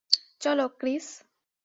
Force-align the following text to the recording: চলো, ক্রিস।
চলো, 0.41 0.65
ক্রিস। 0.79 1.07